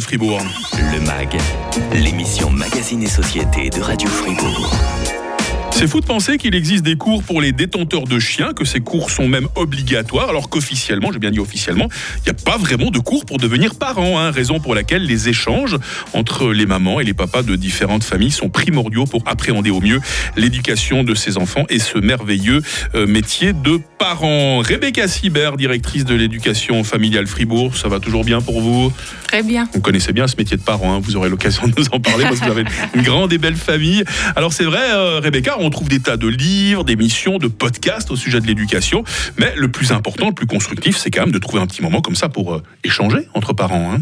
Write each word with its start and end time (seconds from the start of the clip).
Fribourg. 0.00 0.40
Le 0.92 1.00
MAG, 1.00 1.36
l'émission 1.92 2.50
Magazine 2.50 3.02
et 3.02 3.08
Société 3.08 3.70
de 3.70 3.80
Radio 3.80 4.08
Fribourg. 4.08 4.70
C'est 5.72 5.86
fou 5.86 6.00
de 6.00 6.06
penser 6.06 6.36
qu'il 6.36 6.54
existe 6.54 6.84
des 6.84 6.96
cours 6.96 7.22
pour 7.22 7.40
les 7.40 7.52
détenteurs 7.52 8.04
de 8.04 8.18
chiens, 8.18 8.52
que 8.52 8.66
ces 8.66 8.80
cours 8.80 9.10
sont 9.10 9.28
même 9.28 9.48
obligatoires, 9.54 10.28
alors 10.28 10.50
qu'officiellement, 10.50 11.10
j'ai 11.10 11.18
bien 11.18 11.30
dit 11.30 11.38
officiellement, 11.38 11.88
il 12.18 12.22
n'y 12.24 12.30
a 12.30 12.34
pas 12.34 12.58
vraiment 12.58 12.90
de 12.90 12.98
cours 12.98 13.24
pour 13.24 13.38
devenir 13.38 13.74
parent, 13.74 14.18
hein, 14.18 14.30
raison 14.30 14.60
pour 14.60 14.74
laquelle 14.74 15.06
les 15.06 15.30
échanges 15.30 15.78
entre 16.12 16.52
les 16.52 16.66
mamans 16.66 17.00
et 17.00 17.04
les 17.04 17.14
papas 17.14 17.42
de 17.42 17.56
différentes 17.56 18.04
familles 18.04 18.30
sont 18.30 18.50
primordiaux 18.50 19.06
pour 19.06 19.22
appréhender 19.24 19.70
au 19.70 19.80
mieux 19.80 20.00
l'éducation 20.36 21.02
de 21.02 21.14
ces 21.14 21.38
enfants 21.38 21.64
et 21.70 21.78
ce 21.78 21.98
merveilleux 21.98 22.60
euh, 22.94 23.06
métier 23.06 23.54
de 23.54 23.80
parent. 24.00 24.60
Rebecca 24.60 25.06
Sibert, 25.06 25.58
directrice 25.58 26.06
de 26.06 26.14
l'éducation 26.14 26.82
familiale 26.84 27.26
Fribourg, 27.26 27.76
ça 27.76 27.88
va 27.88 28.00
toujours 28.00 28.24
bien 28.24 28.40
pour 28.40 28.62
vous? 28.62 28.90
Très 29.28 29.42
bien. 29.42 29.68
Vous 29.74 29.82
connaissez 29.82 30.14
bien 30.14 30.26
ce 30.26 30.36
métier 30.38 30.56
de 30.56 30.62
parent, 30.62 30.94
hein, 30.94 31.00
vous 31.02 31.16
aurez 31.16 31.28
l'occasion 31.28 31.68
de 31.68 31.74
nous 31.76 31.84
en 31.92 32.00
parler 32.00 32.24
parce 32.24 32.40
que 32.40 32.46
vous 32.46 32.50
avez 32.50 32.64
une 32.94 33.02
grande 33.02 33.30
et 33.34 33.36
belle 33.36 33.56
famille. 33.56 34.02
Alors 34.36 34.54
c'est 34.54 34.64
vrai, 34.64 34.90
euh, 34.90 35.20
Rebecca, 35.20 35.56
on 35.58 35.68
trouve 35.68 35.90
des 35.90 36.00
tas 36.00 36.16
de 36.16 36.28
livres, 36.28 36.82
d'émissions, 36.82 37.36
de 37.36 37.46
podcasts 37.46 38.10
au 38.10 38.16
sujet 38.16 38.40
de 38.40 38.46
l'éducation, 38.46 39.04
mais 39.36 39.52
le 39.54 39.70
plus 39.70 39.92
important, 39.92 40.28
le 40.28 40.34
plus 40.34 40.46
constructif, 40.46 40.96
c'est 40.96 41.10
quand 41.10 41.20
même 41.20 41.32
de 41.32 41.38
trouver 41.38 41.62
un 41.62 41.66
petit 41.66 41.82
moment 41.82 42.00
comme 42.00 42.16
ça 42.16 42.30
pour 42.30 42.54
euh, 42.54 42.62
échanger 42.82 43.28
entre 43.34 43.52
parents. 43.52 43.92
Hein. 43.92 44.00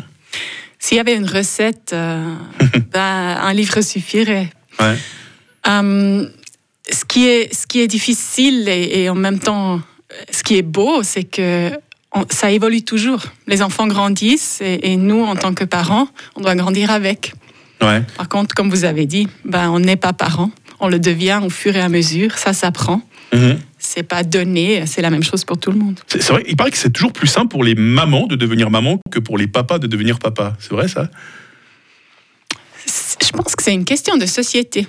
S'il 0.79 0.96
y 0.96 1.01
avait 1.01 1.16
une 1.16 1.29
recette, 1.29 1.91
euh, 1.93 2.35
ben, 2.93 3.37
un 3.43 3.52
livre 3.52 3.80
suffirait. 3.80 4.49
Ouais. 4.79 4.96
Hum, 5.66 6.30
ce, 6.91 7.05
qui 7.05 7.27
est, 7.27 7.55
ce 7.55 7.66
qui 7.66 7.80
est 7.80 7.87
difficile 7.88 8.69
et, 8.69 9.02
et 9.02 9.09
en 9.10 9.15
même 9.15 9.38
temps, 9.38 9.80
ce 10.30 10.42
qui 10.42 10.56
est 10.56 10.62
beau, 10.62 11.02
c'est 11.02 11.24
que 11.24 11.70
on- 12.15 12.24
ça 12.30 12.51
évolue 12.51 12.83
toujours. 12.83 13.23
Les 13.46 13.60
enfants 13.62 13.87
grandissent 13.87 14.60
et, 14.62 14.93
et 14.93 14.96
nous, 14.96 15.23
en 15.24 15.37
tant 15.37 15.52
que 15.55 15.65
parents, 15.65 16.09
on 16.37 16.41
doit 16.41 16.55
grandir 16.55 16.91
avec. 16.91 17.32
Ouais. 17.82 18.02
Par 18.16 18.29
contre, 18.29 18.55
comme 18.55 18.70
vous 18.70 18.84
avez 18.84 19.06
dit, 19.06 19.29
ben, 19.45 19.70
on 19.70 19.79
n'est 19.79 19.96
pas 19.96 20.13
parent. 20.13 20.51
On 20.80 20.88
le 20.88 20.98
devient 20.98 21.40
au 21.45 21.51
fur 21.51 21.76
et 21.76 21.80
à 21.80 21.88
mesure. 21.88 22.38
Ça 22.38 22.52
s'apprend. 22.52 23.02
Mhm. 23.32 23.59
C'est 23.79 24.02
pas 24.02 24.23
donné. 24.24 24.87
C'est 24.87 25.02
la 25.02 25.10
même 25.10 25.23
chose 25.23 25.45
pour 25.45 25.59
tout 25.59 25.70
le 25.70 25.79
monde. 25.79 26.01
C'est 26.09 26.23
vrai, 26.29 26.43
il 26.48 26.57
paraît 26.57 26.70
que 26.70 26.79
c'est 26.79 26.91
toujours 26.91 27.13
plus 27.13 27.26
simple 27.29 27.48
pour 27.48 27.63
les 27.63 27.74
mamans 27.74 28.26
de 28.26 28.35
devenir 28.37 28.70
maman 28.70 28.98
que 29.10 29.18
pour 29.20 29.37
les 29.38 29.46
papas 29.46 29.79
de 29.79 29.87
devenir 29.87 30.18
papa. 30.18 30.57
C'est 30.59 30.70
vrai 30.73 30.88
ça? 30.88 31.09
Je 32.87 33.30
pense 33.30 33.54
que 33.54 33.63
c'est 33.63 33.74
une 33.74 33.85
question 33.85 34.16
de 34.16 34.26
société. 34.26 34.87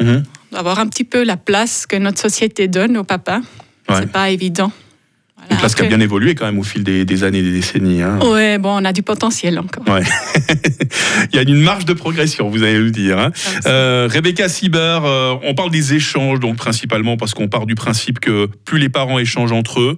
Mhm. 0.00 0.24
D'avoir 0.56 0.78
un 0.80 0.86
petit 0.88 1.04
peu 1.04 1.22
la 1.22 1.36
place 1.36 1.86
que 1.86 1.96
notre 1.96 2.18
société 2.20 2.66
donne 2.66 2.96
au 2.96 3.04
papa. 3.04 3.40
Ouais. 3.88 3.96
C'est 4.00 4.10
pas 4.10 4.30
évident. 4.30 4.72
Voilà, 5.36 5.52
Une 5.52 5.58
place 5.58 5.74
qui 5.74 5.82
a 5.82 5.84
bien 5.84 6.00
évolué 6.00 6.34
quand 6.34 6.46
même 6.46 6.58
au 6.58 6.62
fil 6.62 6.82
des, 6.82 7.04
des 7.04 7.22
années 7.22 7.40
et 7.40 7.42
des 7.42 7.52
décennies. 7.52 8.00
hein. 8.02 8.18
Ouais, 8.22 8.56
bon, 8.58 8.70
on 8.80 8.84
a 8.86 8.92
du 8.94 9.02
potentiel 9.02 9.58
encore. 9.58 9.84
Ouais. 9.86 10.02
Il 11.32 11.36
y 11.36 11.38
a 11.38 11.42
une 11.42 11.60
marge 11.60 11.84
de 11.84 11.92
progression, 11.92 12.48
vous 12.48 12.62
allez 12.62 12.78
le 12.78 12.90
dire. 12.90 13.18
hein. 13.18 13.30
Euh, 13.66 14.08
Rebecca 14.10 14.48
Sieber, 14.48 15.00
euh, 15.04 15.34
on 15.44 15.54
parle 15.54 15.70
des 15.70 15.92
échanges, 15.94 16.40
donc 16.40 16.56
principalement 16.56 17.16
parce 17.18 17.34
qu'on 17.34 17.48
part 17.48 17.66
du 17.66 17.74
principe 17.74 18.18
que 18.18 18.48
plus 18.64 18.78
les 18.78 18.88
parents 18.88 19.18
échangent 19.18 19.52
entre 19.52 19.80
eux, 19.80 19.96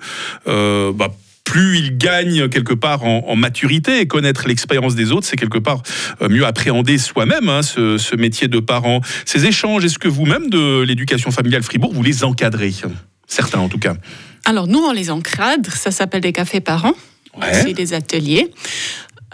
euh, 0.49 0.93
bah, 0.93 1.09
plus 1.49 1.79
ils 1.79 1.97
gagnent 1.97 2.51
quelque 2.51 2.75
part 2.75 3.05
en, 3.05 3.25
en 3.27 3.35
maturité 3.35 4.01
et 4.01 4.07
connaître 4.07 4.47
l'expérience 4.47 4.95
des 4.95 5.13
autres, 5.13 5.27
c'est 5.27 5.39
quelque 5.39 5.57
part 5.57 5.83
euh, 6.21 6.29
mieux 6.29 6.45
appréhender 6.45 6.99
soi-même 6.99 7.49
hein, 7.49 7.63
ce, 7.63 7.97
ce 7.97 8.15
métier 8.17 8.49
de 8.49 8.61
parent. 8.61 9.01
Ces 9.25 9.47
échanges, 9.47 9.83
est-ce 9.83 9.99
que 9.99 10.09
vous-même 10.09 10.51
de 10.51 10.83
l'éducation 10.83 11.31
familiale 11.31 11.63
Fribourg, 11.63 11.95
vous 11.95 12.03
les 12.03 12.23
encadrez? 12.23 12.75
Certains 13.27 13.61
en 13.61 13.71
tout 13.71 13.79
cas. 13.79 13.95
Alors, 14.45 14.67
nous, 14.67 14.79
on 14.79 14.93
les 14.93 15.11
encadre. 15.11 15.73
Ça 15.73 15.91
s'appelle 15.91 16.21
des 16.21 16.33
cafés 16.33 16.61
parents. 16.61 16.93
Ouais. 17.35 17.51
aussi 17.51 17.73
des 17.73 17.95
ateliers. 17.95 18.53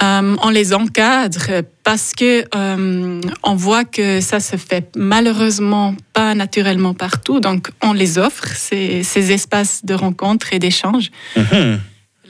Euh, 0.03 0.37
on 0.43 0.51
les 0.51 0.73
encadre 0.73 1.63
parce 1.83 2.13
que 2.13 2.45
euh, 2.55 3.21
on 3.43 3.55
voit 3.57 3.85
que 3.85 4.21
ça 4.21 4.39
se 4.39 4.57
fait 4.57 4.89
malheureusement 4.97 5.97
pas 6.13 6.35
naturellement 6.37 6.95
partout. 6.95 7.41
Donc, 7.41 7.71
on 7.83 7.93
les 7.93 8.19
offre 8.19 8.47
ces, 8.55 9.03
ces 9.03 9.33
espaces 9.33 9.85
de 9.85 9.95
rencontre 9.95 10.53
et 10.53 10.61
d'échange. 10.61 11.11
Mhm. 11.37 11.81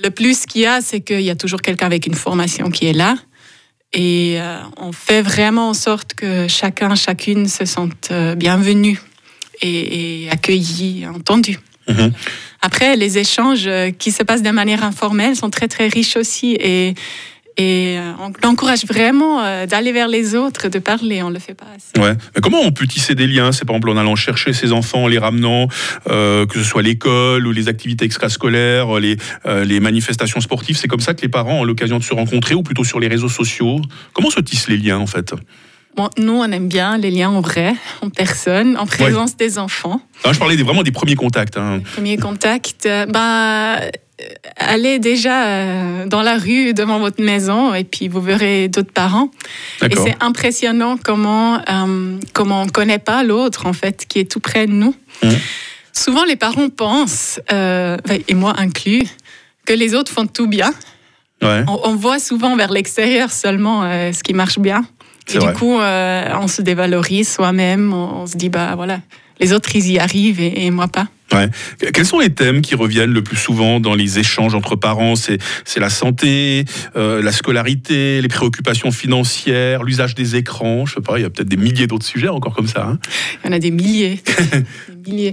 Le 0.05 0.11
plus 0.11 0.45
qu'il 0.45 0.61
y 0.61 0.67
a, 0.67 0.83
c'est 0.83 1.01
qu'il 1.01 1.23
y 1.23 1.31
a 1.31 1.35
toujours 1.35 1.63
quelqu'un 1.63 1.87
avec 1.87 2.07
une 2.07 2.15
formation 2.15 2.71
qui 2.71 2.87
est 2.87 2.93
là. 2.93 3.17
Et 3.95 4.37
euh, 4.39 4.59
on 4.77 4.93
fait 4.93 5.23
vraiment 5.23 5.71
en 5.71 5.75
sorte 5.75 6.13
que 6.13 6.47
chacun, 6.47 6.95
chacune 6.95 7.49
se 7.49 7.65
sente 7.65 8.09
euh, 8.11 8.35
bienvenu 8.35 9.01
et, 9.63 10.25
et 10.25 10.31
accueilli, 10.31 11.07
entendu. 11.07 11.59
Mhm. 11.89 12.13
Après, 12.61 12.97
les 12.97 13.19
échanges 13.19 13.67
euh, 13.67 13.91
qui 13.91 14.11
se 14.11 14.23
passent 14.23 14.43
de 14.43 14.51
manière 14.51 14.85
informelle 14.85 15.37
sont 15.37 15.51
très 15.51 15.69
très 15.69 15.89
riches 15.89 16.17
aussi 16.17 16.57
et, 16.61 16.95
et 17.57 17.99
euh, 17.99 18.13
on 18.19 18.49
encourage 18.49 18.85
vraiment 18.85 19.45
euh, 19.45 19.67
d'aller 19.67 19.93
vers 19.93 20.09
les 20.09 20.35
autres, 20.35 20.69
de 20.69 20.81
parler, 20.81 21.23
on 21.23 21.31
le 21.31 21.39
fait 21.39 21.55
pas 21.55 21.67
assez. 21.77 22.05
Ouais. 22.05 22.17
Mais 22.35 22.41
comment 22.41 22.61
on 22.61 22.73
peut 22.73 22.87
tisser 22.87 23.15
des 23.15 23.29
liens? 23.29 23.53
C'est 23.53 23.65
par 23.65 23.77
exemple 23.77 23.91
en 23.91 23.97
allant 23.97 24.17
chercher 24.17 24.53
ses 24.53 24.73
enfants, 24.73 25.05
en 25.05 25.09
les 25.09 25.19
ramenant, 25.19 25.69
euh, 26.09 26.47
que 26.47 26.59
ce 26.59 26.65
soit 26.65 26.83
l'école 26.83 27.47
ou 27.47 27.53
les 27.53 27.69
activités 27.69 28.05
extrascolaires, 28.05 28.99
les 28.99 29.81
manifestations 29.81 30.41
sportives. 30.41 30.77
C'est 30.77 30.89
comme 30.89 31.01
ça 31.01 31.15
que 31.15 31.23
les 31.23 31.29
parents 31.29 31.61
ont 31.61 31.65
l'occasion 31.65 31.99
de 31.99 32.05
se 32.05 32.15
rencontrer 32.15 32.55
ou 32.55 32.63
plutôt 32.63 32.85
sur 32.85 32.99
les 32.99 33.09
réseaux 33.09 33.29
sociaux. 33.29 33.81
Comment 34.13 34.31
se 34.31 34.41
tissent 34.41 34.69
les 34.69 34.77
liens 34.77 34.99
en 34.99 35.07
fait? 35.07 35.35
Bon, 35.97 36.11
nous, 36.19 36.33
on 36.33 36.51
aime 36.51 36.69
bien 36.69 36.99
les 36.99 37.11
liens 37.11 37.31
en 37.31 37.41
vrai, 37.41 37.75
en 38.03 38.11
personne, 38.11 38.77
en 38.77 38.87
présence 38.87 39.37
des 39.37 39.59
enfants. 39.59 40.01
Ah, 40.25 40.33
Je 40.33 40.39
parlais 40.39 40.57
des- 40.57 40.63
vraiment 40.65 40.83
des 40.83 40.91
premiers 40.91 41.15
contacts. 41.15 41.57
hein. 41.57 41.81
Premier 41.95 42.17
contact, 42.17 42.87
euh, 42.87 43.07
bah, 43.07 43.77
euh, 43.77 43.89
allez 44.57 44.99
déjà 44.99 45.47
euh, 45.47 46.07
dans 46.07 46.23
la 46.23 46.37
rue 46.37 46.75
devant 46.75 46.99
votre 46.99 47.23
maison 47.23 47.75
et 47.75 47.85
puis 47.85 48.09
vous 48.09 48.21
verrez 48.21 48.67
d'autres 48.69 48.93
parents. 48.93 49.31
Et 49.83 49.95
c'est 49.95 50.17
impressionnant 50.21 50.97
comment, 50.97 51.61
euh, 51.69 52.19
comment 52.33 52.63
on 52.63 52.67
ne 52.67 52.71
connaît 52.71 52.99
pas 52.99 53.23
l'autre, 53.23 53.67
en 53.67 53.73
fait, 53.73 54.05
qui 54.09 54.19
est 54.19 54.29
tout 54.31 54.41
près 54.41 54.67
de 54.67 54.73
nous. 54.73 54.95
Mhm. 55.23 55.31
Souvent, 55.93 56.25
les 56.25 56.35
parents 56.37 56.71
pensent, 56.71 57.39
euh, 57.53 57.97
et 58.27 58.35
moi 58.35 58.55
inclus, 58.59 59.07
que 59.65 59.73
les 59.73 59.95
autres 59.95 60.11
font 60.11 60.27
tout 60.27 60.49
bien. 60.49 60.73
Ouais. 61.41 61.63
On, 61.69 61.81
on 61.91 61.95
voit 61.95 62.19
souvent 62.19 62.57
vers 62.57 62.73
l'extérieur 62.73 63.31
seulement 63.31 63.85
euh, 63.85 64.13
ce 64.13 64.23
qui 64.25 64.33
marche 64.35 64.59
bien. 64.59 64.85
Et 65.33 65.39
vrai. 65.39 65.53
du 65.53 65.59
coup, 65.59 65.79
euh, 65.81 66.29
on 66.41 66.49
se 66.49 66.61
dévalorise 66.63 67.29
soi-même, 67.33 67.93
on, 67.95 68.23
on 68.23 68.27
se 68.27 68.37
dit, 68.37 68.49
bah 68.51 68.75
voilà, 68.77 69.01
les 69.41 69.53
autres, 69.53 69.75
ils 69.75 69.91
y 69.93 69.99
arrivent 69.99 70.41
et, 70.41 70.67
et 70.67 70.71
moi 70.71 70.89
pas. 70.89 71.07
Ouais. 71.33 71.49
Quels 71.93 72.05
sont 72.07 72.19
les 72.21 72.31
thèmes 72.33 72.61
qui 72.61 72.75
reviennent 72.75 73.11
le 73.13 73.23
plus 73.23 73.37
souvent 73.39 73.81
dans 73.81 73.95
les 73.95 74.19
échanges 74.19 74.55
entre 74.55 74.77
parents? 74.77 75.17
C'est 75.17 75.39
c'est 75.65 75.81
la 75.81 75.89
santé, 75.91 76.65
euh, 76.97 77.23
la 77.23 77.33
scolarité, 77.33 78.21
les 78.21 78.29
préoccupations 78.29 78.93
financières, 78.93 79.83
l'usage 79.83 80.15
des 80.15 80.37
écrans? 80.37 80.85
Je 80.87 80.95
sais 80.95 81.01
pas, 81.01 81.19
il 81.19 81.23
y 81.23 81.25
a 81.25 81.31
peut-être 81.31 81.49
des 81.49 81.57
milliers 81.57 81.87
d'autres 81.87 82.05
sujets 82.07 82.29
encore 82.29 82.55
comme 82.55 82.69
ça. 82.69 82.87
hein. 82.87 82.99
Il 83.43 83.47
y 83.49 83.51
en 83.51 83.57
a 83.57 83.59
des 83.59 83.71
milliers. 83.71 84.21
des 84.89 85.11
milliers. 85.11 85.33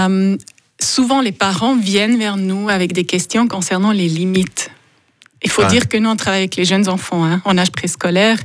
Euh, 0.00 0.36
souvent, 0.80 1.20
les 1.20 1.32
parents 1.32 1.76
viennent 1.76 2.18
vers 2.18 2.38
nous 2.38 2.68
avec 2.68 2.92
des 2.92 3.04
questions 3.04 3.46
concernant 3.46 3.92
les 3.92 4.08
limites. 4.08 4.70
Il 5.44 5.50
faut 5.50 5.62
Ah. 5.62 5.68
dire 5.68 5.88
que 5.88 5.98
nous, 5.98 6.08
on 6.08 6.16
travaille 6.16 6.40
avec 6.40 6.56
les 6.56 6.64
jeunes 6.64 6.88
enfants 6.88 7.24
hein, 7.24 7.40
en 7.44 7.56
âge 7.58 7.70
préscolaire. 7.70 8.38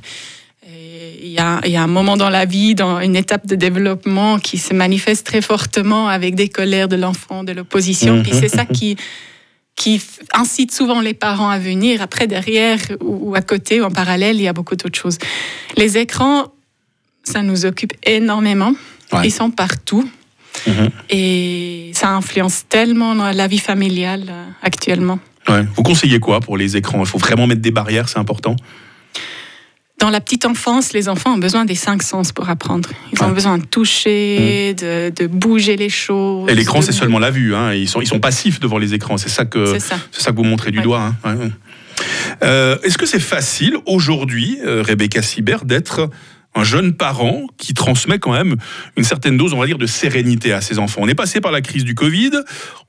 Il 1.23 1.29
y, 1.29 1.37
a, 1.37 1.61
il 1.65 1.71
y 1.71 1.75
a 1.75 1.83
un 1.83 1.87
moment 1.87 2.17
dans 2.17 2.31
la 2.31 2.45
vie, 2.45 2.73
dans 2.73 2.99
une 2.99 3.15
étape 3.15 3.45
de 3.45 3.55
développement 3.55 4.39
qui 4.39 4.57
se 4.57 4.73
manifeste 4.73 5.23
très 5.23 5.41
fortement 5.41 6.07
avec 6.07 6.33
des 6.33 6.49
colères 6.49 6.87
de 6.87 6.95
l'enfant, 6.95 7.43
de 7.43 7.51
l'opposition. 7.51 8.15
Mhm. 8.15 8.23
Puis 8.23 8.31
c'est 8.33 8.49
ça 8.49 8.65
qui, 8.65 8.97
qui 9.75 10.01
incite 10.33 10.73
souvent 10.73 10.99
les 10.99 11.13
parents 11.13 11.49
à 11.49 11.59
venir. 11.59 12.01
Après, 12.01 12.25
derrière 12.25 12.79
ou, 13.01 13.35
à 13.35 13.41
côté 13.41 13.81
ou 13.81 13.83
en 13.83 13.91
parallèle, 13.91 14.37
il 14.37 14.41
y 14.41 14.47
a 14.47 14.53
beaucoup 14.53 14.75
d'autres 14.75 14.97
choses. 14.97 15.19
Les 15.77 15.99
écrans, 15.99 16.47
ça 17.23 17.43
nous 17.43 17.65
occupe 17.65 17.93
énormément. 18.03 18.73
Ouais. 19.13 19.27
Ils 19.27 19.31
sont 19.31 19.51
partout. 19.51 20.09
Mhm. 20.65 20.89
Et 21.11 21.91
ça 21.93 22.09
influence 22.09 22.65
tellement 22.67 23.13
la 23.13 23.47
vie 23.47 23.59
familiale 23.59 24.25
euh, 24.29 24.45
actuellement. 24.63 25.19
Ouais. 25.47 25.65
Vous 25.75 25.83
conseillez 25.83 26.19
quoi 26.19 26.39
pour 26.39 26.57
les 26.57 26.77
écrans? 26.77 26.99
Il 26.99 27.05
faut 27.05 27.19
vraiment 27.19 27.45
mettre 27.45 27.61
des 27.61 27.71
barrières, 27.71 28.09
c'est 28.09 28.19
important? 28.19 28.55
Dans 30.01 30.09
la 30.09 30.19
petite 30.19 30.45
enfance, 30.45 30.93
les 30.93 31.07
enfants 31.09 31.35
ont 31.35 31.37
besoin 31.37 31.63
des 31.63 31.75
cinq 31.75 32.01
sens 32.01 32.31
pour 32.31 32.49
apprendre. 32.49 32.89
Ils 33.13 33.21
ont 33.21 33.27
Ouais. 33.27 33.33
besoin 33.33 33.59
de 33.59 33.65
toucher, 33.65 34.73
de, 34.73 35.11
de 35.15 35.27
bouger 35.27 35.77
les 35.77 35.89
choses. 35.89 36.47
Mm. 36.47 36.49
Et 36.49 36.55
l'écran, 36.55 36.79
de- 36.79 36.85
c'est 36.85 36.91
seulement 36.91 37.19
la 37.19 37.29
vue. 37.29 37.53
Hein. 37.55 37.73
Ils, 37.75 37.87
sont, 37.87 38.01
ils 38.01 38.07
sont 38.07 38.19
passifs 38.19 38.59
devant 38.59 38.79
les 38.79 38.95
écrans. 38.95 39.17
C'est 39.17 39.29
ça 39.29 39.45
que, 39.45 39.77
ça. 39.79 39.97
que 40.11 40.35
vous 40.35 40.43
montrez 40.43 40.71
du 40.71 40.79
Ouais. 40.79 40.83
doigt. 40.83 41.13
hein. 41.23 41.35
Ouais. 41.37 41.51
Euh, 42.43 42.77
Est-ce 42.83 42.97
que 42.97 43.05
c'est 43.05 43.19
facile 43.19 43.77
aujourd'hui, 43.85 44.57
euh, 44.65 44.81
Rebecca 44.85 45.21
Sibert, 45.21 45.65
d'être 45.65 46.09
un 46.53 46.63
jeune 46.63 46.93
parent 46.93 47.47
qui 47.57 47.73
transmet 47.73 48.19
quand 48.19 48.33
même 48.33 48.57
une 48.97 49.03
certaine 49.03 49.37
dose, 49.37 49.53
on 49.53 49.59
va 49.59 49.65
dire, 49.65 49.77
de 49.77 49.85
sérénité 49.85 50.51
à 50.51 50.61
ses 50.61 50.79
enfants. 50.79 51.01
On 51.03 51.07
est 51.07 51.15
passé 51.15 51.39
par 51.41 51.51
la 51.51 51.61
crise 51.61 51.85
du 51.85 51.95
Covid, 51.95 52.31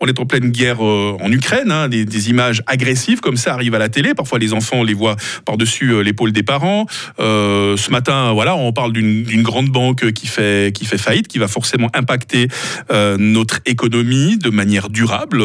on 0.01 0.07
est 0.07 0.19
en 0.19 0.27
pleine 0.27 0.51
guerre 0.51 0.85
euh, 0.85 1.17
en 1.21 1.31
Ukraine, 1.31 1.71
hein, 1.71 1.89
des, 1.89 2.31
images 2.31 2.63
agressives 2.67 3.21
comme 3.21 3.37
ça 3.37 3.55
arrivent 3.55 3.75
à 3.75 3.79
la 3.79 3.89
télé. 3.89 4.15
Parfois, 4.15 4.39
les 4.39 4.53
enfants 4.53 4.83
les 4.83 4.95
voient 4.95 5.17
par-dessus 5.45 5.91
euh, 5.91 6.01
l'épaule 6.03 6.33
des 6.33 6.43
parents. 6.43 6.87
Euh, 7.19 7.77
ce 7.77 7.91
matin, 7.91 8.33
voilà, 8.33 8.55
on 8.57 8.73
parle 8.73 8.93
d'une 8.93 9.23
d'une 9.23 9.43
grande 9.43 9.69
banque 9.69 10.13
qui 10.13 10.27
fait, 10.27 10.75
qui 10.75 10.85
fait 10.85 10.99
faillite, 10.99 11.29
qui 11.29 11.39
va 11.39 11.49
forcément 11.49 11.89
impacter 11.95 12.49
euh, 12.91 13.17
notre 13.19 13.61
économie 13.67 14.39
de 14.39 14.51
manière 14.51 14.89
durable. 14.89 15.43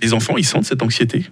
Les 0.00 0.12
enfants, 0.12 0.36
ils 0.36 0.46
sentent 0.46 0.64
cette 0.64 0.82
anxiété. 0.82 1.26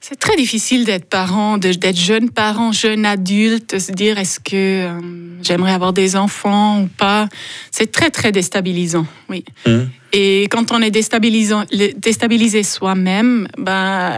C'est 0.00 0.18
très 0.18 0.36
difficile 0.36 0.84
d'être 0.84 1.06
parent, 1.06 1.58
d'être 1.58 1.96
jeune 1.98 2.30
parent, 2.30 2.70
jeune 2.70 3.04
adulte, 3.04 3.74
de 3.74 3.78
se 3.80 3.90
dire 3.92 4.18
est-ce 4.18 4.38
que 4.38 4.54
euh, 4.54 5.00
j'aimerais 5.42 5.72
avoir 5.72 5.92
des 5.92 6.14
enfants 6.14 6.82
ou 6.82 6.86
pas? 6.86 7.28
C'est 7.72 7.90
très 7.90 8.10
très 8.10 8.30
déstabilisant, 8.30 9.06
oui. 9.28 9.44
Mhm. 9.66 9.88
Et 10.12 10.42
quand 10.50 10.70
on 10.70 10.80
est 10.80 10.90
déstabilisant, 10.92 11.64
le- 11.72 11.92
déstabilisé 11.98 12.62
soi-même, 12.62 13.48
ben, 13.58 14.12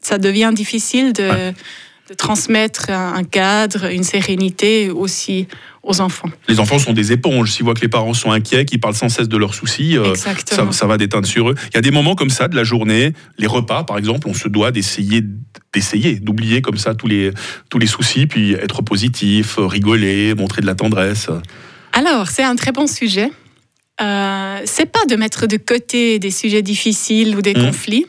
ça 0.00 0.18
devient 0.18 0.52
difficile 0.54 1.12
de, 1.12 1.52
de 2.14 2.16
transmettre 2.16 2.90
un, 2.90 3.24
cadre, 3.24 3.90
une 3.90 4.04
sérénité 4.04 4.90
aussi 4.90 5.48
aux 5.82 6.00
enfants. 6.00 6.30
Les 6.48 6.60
enfants 6.60 6.78
sont 6.78 6.92
des 6.92 7.12
éponges. 7.12 7.50
S'ils 7.50 7.64
voient 7.64 7.74
que 7.74 7.80
les 7.80 7.88
parents 7.88 8.14
sont 8.14 8.30
inquiets, 8.30 8.64
qu'ils 8.64 8.80
parlent 8.80 8.94
sans 8.94 9.08
cesse 9.08 9.28
de 9.28 9.36
leurs 9.36 9.54
soucis, 9.54 9.98
euh, 9.98 10.14
ça, 10.14 10.32
ça 10.70 10.86
va 10.86 10.96
déteindre 10.96 11.26
sur 11.26 11.50
eux. 11.50 11.54
Il 11.72 11.74
y 11.74 11.78
a 11.78 11.82
des 11.82 11.90
moments 11.90 12.14
comme 12.14 12.30
ça 12.30 12.48
de 12.48 12.56
la 12.56 12.64
journée, 12.64 13.12
les 13.36 13.46
repas 13.46 13.84
par 13.84 13.98
exemple, 13.98 14.28
on 14.28 14.34
se 14.34 14.48
doit 14.48 14.70
d'essayer 14.70 15.22
d'essayer 15.74 16.20
d'oublier 16.20 16.62
comme 16.62 16.78
ça 16.78 16.94
tous 16.94 17.08
les 17.08 17.32
tous 17.68 17.78
les 17.78 17.86
soucis, 17.86 18.26
puis 18.26 18.52
être 18.52 18.82
positif, 18.82 19.56
rigoler, 19.58 20.34
montrer 20.34 20.62
de 20.62 20.66
la 20.66 20.74
tendresse. 20.74 21.28
Alors, 21.92 22.28
c'est 22.28 22.42
un 22.42 22.56
très 22.56 22.72
bon 22.72 22.86
sujet. 22.86 23.30
Euh, 24.00 24.60
c'est 24.64 24.86
pas 24.86 25.04
de 25.08 25.14
mettre 25.16 25.46
de 25.46 25.56
côté 25.56 26.18
des 26.18 26.30
sujets 26.32 26.62
difficiles 26.62 27.36
ou 27.36 27.42
des 27.42 27.54
Mm. 27.54 27.66
conflits. 27.66 28.06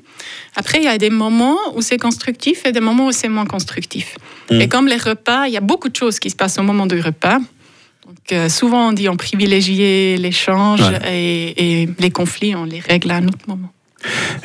Après, 0.55 0.79
il 0.79 0.83
y 0.85 0.87
a 0.87 0.97
des 0.97 1.11
moments 1.11 1.57
où 1.75 1.81
c'est 1.81 1.97
constructif 1.99 2.65
et 2.65 2.71
des 2.71 2.79
moments 2.79 3.07
où 3.07 3.11
c'est 3.11 3.27
moins 3.29 3.45
constructif. 3.45 4.17
Mm. 4.49 4.61
Et 4.61 4.67
comme 4.67 4.87
les 4.87 4.97
repas, 4.97 5.45
il 5.47 5.53
y 5.53 5.57
a 5.57 5.61
beaucoup 5.61 5.89
de 5.89 5.95
choses 5.95 6.19
qui 6.19 6.29
se 6.31 6.35
passent 6.35 6.57
au 6.57 6.63
moment 6.63 6.87
du 6.87 6.99
repas. 6.99 7.37
Donc, 7.37 8.31
euh, 8.31 8.49
souvent, 8.49 8.89
on 8.89 8.93
dit 8.93 9.09
on 9.09 9.17
privilégie 9.17 10.17
l'échange 10.17 10.81
Ouais. 10.81 10.99
et, 11.15 11.81
et 11.83 11.89
les 11.99 12.09
conflits, 12.11 12.55
on 12.55 12.63
les 12.65 12.79
règle 12.79 13.11
à 13.11 13.17
un 13.17 13.27
autre 13.27 13.45
moment. 13.47 13.71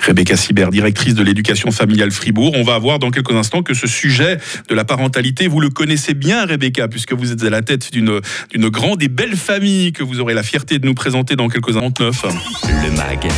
Rebecca 0.07 0.37
Sibert, 0.37 0.71
directrice 0.71 1.15
de 1.15 1.23
l'éducation 1.23 1.71
familiale 1.71 2.11
Fribourg. 2.11 2.53
On 2.57 2.63
va 2.63 2.79
voir 2.79 2.99
dans 2.99 3.11
quelques 3.11 3.33
instants 3.33 3.63
que 3.63 3.75
ce 3.75 3.87
sujet 3.87 4.39
de 4.69 4.75
la 4.75 4.85
parentalité, 4.85 5.47
vous 5.47 5.61
le 5.61 5.71
connaissez 5.71 6.15
bien, 6.15 6.47
Rebecca, 6.47 6.89
puisque 6.89 7.13
vous 7.13 7.33
êtes 7.33 7.43
à 7.43 7.51
la 7.51 7.63
tête 7.63 7.93
d'une 7.93 8.21
grande 8.69 9.03
et 9.03 9.09
belle 9.09 9.37
famille 9.37 9.93
que 9.93 10.03
vous 10.03 10.21
aurez 10.21 10.35
la 10.35 10.43
fierté 10.43 10.79
de 10.79 10.87
nous 10.87 10.95
présenter 10.95 11.37
dans 11.37 11.49
quelques 11.49 11.77
instants. 11.77 11.81
Le 12.65 12.91
MAG, 12.97 13.29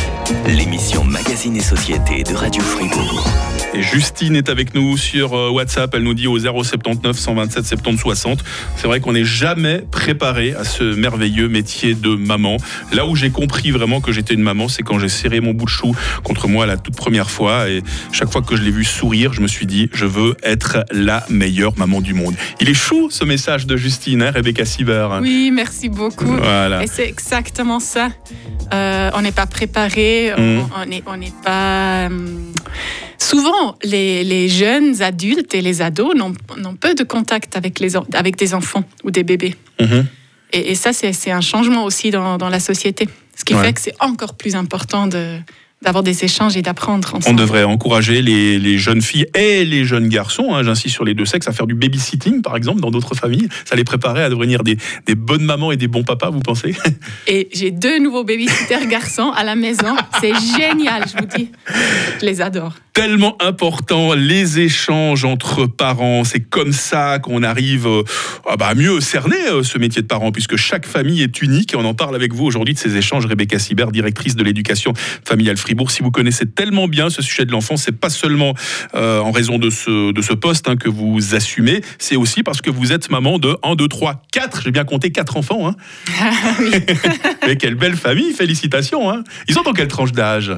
l'émission 0.47 1.03
Magazine 1.03 1.55
et 1.55 1.61
Société 1.61 2.23
de 2.23 2.33
Radio 2.33 2.61
Fribourg. 2.61 3.29
Et 3.75 3.81
Justine 3.81 4.35
est 4.35 4.49
avec 4.49 4.75
nous 4.75 4.97
sur 4.97 5.33
euh, 5.33 5.49
WhatsApp. 5.49 5.95
Elle 5.95 6.03
nous 6.03 6.13
dit 6.13 6.27
au 6.27 6.37
079 6.37 7.17
127 7.17 7.65
70 7.65 7.97
60. 7.97 8.43
C'est 8.75 8.85
vrai 8.85 8.99
qu'on 8.99 9.13
n'est 9.13 9.25
jamais 9.25 9.79
préparé 9.89 10.53
à 10.53 10.63
ce 10.63 10.83
merveilleux 10.83 11.47
métier 11.49 11.95
de 11.95 12.09
maman. 12.15 12.57
Là 12.91 13.07
où 13.07 13.15
j'ai 13.15 13.31
compris 13.31 13.71
vraiment 13.71 13.99
que 13.99 14.11
j'étais 14.11 14.35
une 14.35 14.43
maman, 14.43 14.67
c'est 14.67 14.83
quand 14.83 14.99
j'ai 14.99 15.09
serré 15.09 15.39
mon 15.39 15.53
bout 15.53 15.65
de 15.65 15.69
chou 15.71 15.95
contre 16.23 16.47
moi 16.47 16.65
la 16.65 16.77
toute 16.77 16.95
première 16.95 17.29
fois. 17.29 17.69
Et 17.69 17.81
chaque 18.11 18.31
fois 18.31 18.41
que 18.41 18.55
je 18.55 18.61
l'ai 18.61 18.71
vu 18.71 18.83
sourire, 18.83 19.33
je 19.33 19.41
me 19.41 19.47
suis 19.47 19.65
dit, 19.65 19.89
je 19.93 20.05
veux 20.05 20.35
être 20.43 20.85
la 20.91 21.25
meilleure 21.29 21.77
maman 21.77 22.01
du 22.01 22.13
monde. 22.13 22.35
Il 22.61 22.69
est 22.69 22.73
chou 22.73 23.09
ce 23.09 23.23
message 23.23 23.65
de 23.65 23.75
Justine, 23.77 24.21
hein, 24.21 24.31
Rebecca 24.33 24.65
Sieber. 24.65 25.19
Oui, 25.21 25.51
merci 25.51 25.89
beaucoup. 25.89 26.25
Voilà. 26.35 26.83
Et 26.83 26.87
c'est 26.87 27.07
exactement 27.07 27.79
ça. 27.79 28.09
Euh, 28.73 29.09
on 29.13 29.21
n'est 29.21 29.31
pas 29.31 29.45
préparé, 29.47 30.33
on- 30.37 30.65
on 30.81 30.85
n'est 30.85 31.03
on 31.05 31.19
pas. 31.43 32.07
hum, 32.07 32.51
Souvent, 33.17 33.77
les, 33.83 34.23
les 34.23 34.49
jeunes 34.49 35.01
adultes 35.01 35.55
et 35.55 35.61
les 35.61 35.81
ados 35.81 36.13
n'ont 36.15 36.75
peu 36.75 36.93
de 36.93 37.03
contact 37.03 37.55
avec, 37.55 37.79
les, 37.79 37.95
avec 38.13 38.35
des 38.35 38.53
enfants 38.53 38.83
ou 39.03 39.11
des 39.11 39.23
bébés. 39.23 39.55
Mhm. 39.79 40.05
Et, 40.51 40.71
et 40.71 40.75
ça, 40.75 40.91
c'est 40.93 41.13
c'est 41.13 41.31
un 41.31 41.41
changement 41.41 41.85
aussi 41.85 42.11
dans, 42.11 42.37
dans 42.37 42.49
la 42.49 42.59
société. 42.59 43.07
Ce 43.35 43.43
qui 43.45 43.55
Ouais. 43.55 43.63
fait 43.63 43.73
que 43.73 43.81
c'est 43.81 43.95
encore 43.99 44.35
plus 44.35 44.55
important 44.55 45.07
de- 45.07 45.39
d'avoir 45.83 46.03
des 46.03 46.23
échanges 46.23 46.57
et 46.57 46.61
d'apprendre 46.61 47.19
On 47.25 47.33
devrait 47.33 47.63
encourager 47.63 48.21
les, 48.21 48.57
les 48.57 48.77
jeunes 48.77 49.01
filles 49.01 49.27
et 49.35 49.65
les 49.65 49.85
jeunes 49.85 50.07
garçons, 50.07 50.53
hein, 50.53 50.63
j'insiste 50.63 50.95
sur 50.95 51.05
les 51.05 51.13
deux 51.13 51.25
sexes, 51.25 51.47
à 51.47 51.51
faire 51.51 51.67
du 51.67 51.75
babysitting, 51.75 52.41
par 52.41 52.55
exemple, 52.55 52.81
dans 52.81 52.91
d'autres 52.91 53.15
familles. 53.15 53.47
Ça 53.65 53.75
les 53.75 53.83
préparait 53.83 54.23
à 54.23 54.29
devenir 54.29 54.63
des, 54.63 54.77
des 55.05 55.15
bonnes 55.15 55.43
mamans 55.43 55.71
et 55.71 55.77
des 55.77 55.87
bons 55.87 56.03
papas, 56.03 56.29
vous 56.29 56.39
pensez? 56.39 56.75
Et 57.27 57.49
j'ai 57.53 57.71
deux 57.71 57.99
nouveaux 57.99 58.23
babysitters 58.23 58.87
garçons 58.87 59.31
à 59.35 59.43
la 59.43 59.55
maison. 59.55 59.95
C'est 60.19 60.33
génial, 60.33 61.05
je 61.07 61.17
vous 61.17 61.37
dis. 61.37 61.49
Je 62.19 62.25
les 62.25 62.41
adore. 62.41 62.73
Tellement 62.93 63.35
important, 63.41 64.13
les 64.13 64.59
échanges 64.59 65.25
entre 65.25 65.65
parents. 65.65 66.23
C'est 66.23 66.41
comme 66.41 66.71
ça 66.71 67.17
qu'on 67.17 67.41
arrive 67.41 67.87
euh, 67.87 68.03
ah 68.47 68.55
bah, 68.55 68.67
à 68.67 68.75
mieux 68.75 69.01
cerner 69.01 69.47
euh, 69.49 69.63
ce 69.63 69.79
métier 69.79 70.03
de 70.03 70.07
parent, 70.07 70.31
puisque 70.31 70.57
chaque 70.57 70.85
famille 70.85 71.23
est 71.23 71.41
unique. 71.41 71.73
Et 71.73 71.75
on 71.75 71.85
en 71.85 71.95
parle 71.95 72.15
avec 72.15 72.33
vous 72.33 72.45
aujourd'hui 72.45 72.75
de 72.75 72.79
ces 72.79 72.95
échanges. 72.95 73.25
Rebecca 73.25 73.57
Sibert, 73.57 73.91
directrice 73.91 74.35
de 74.35 74.43
l'éducation 74.43 74.93
familiale 75.25 75.57
Fribourg. 75.73 75.89
Si 75.89 76.03
vous 76.03 76.11
connaissez 76.11 76.45
tellement 76.45 76.87
bien 76.87 77.09
ce 77.09 77.23
sujet 77.23 77.45
de 77.45 77.51
l'enfant, 77.51 77.77
c'est 77.77 77.93
pas 77.93 78.09
seulement 78.09 78.53
euh, 78.93 79.19
en 79.19 79.31
raison 79.31 79.57
de 79.57 79.71
ce, 79.71 80.11
de 80.11 80.21
ce 80.21 80.33
poste 80.33 80.69
hein, 80.69 80.75
que 80.75 80.87
vous 80.87 81.33
assumez, 81.33 81.81
c'est 81.97 82.15
aussi 82.15 82.43
parce 82.43 82.61
que 82.61 82.69
vous 82.69 82.91
êtes 82.91 83.09
maman 83.09 83.39
de 83.39 83.57
1, 83.63 83.73
2, 83.75 83.87
3, 83.87 84.21
4, 84.31 84.61
j'ai 84.63 84.71
bien 84.71 84.83
compté 84.83 85.11
4 85.11 85.37
enfants. 85.37 85.67
Hein. 85.67 85.75
Mais 87.47 87.55
quelle 87.57 87.73
belle 87.73 87.95
famille, 87.95 88.33
félicitations. 88.33 89.09
Hein. 89.09 89.23
Ils 89.47 89.55
sont 89.55 89.63
dans 89.63 89.73
quelle 89.73 89.87
tranche 89.87 90.11
d'âge? 90.11 90.51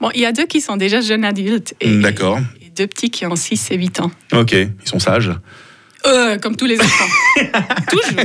Bon, 0.00 0.10
il 0.14 0.22
y 0.22 0.26
a 0.26 0.32
deux 0.32 0.46
qui 0.46 0.60
sont 0.60 0.76
déjà 0.76 1.00
jeunes 1.00 1.24
adultes. 1.24 1.74
Et, 1.80 1.96
D'accord. 1.98 2.40
et 2.60 2.70
deux 2.70 2.88
petits 2.88 3.10
qui 3.10 3.26
ont 3.26 3.36
6 3.36 3.70
et 3.70 3.76
8 3.76 4.00
ans. 4.00 4.10
Ok, 4.32 4.52
ils 4.52 4.88
sont 4.88 4.98
sages. 4.98 5.30
Euh, 6.06 6.38
comme 6.38 6.56
tous 6.56 6.66
les 6.66 6.80
enfants. 6.80 7.08
Toujours. 7.90 8.24